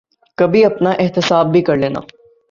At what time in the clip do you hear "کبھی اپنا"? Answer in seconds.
0.37-0.91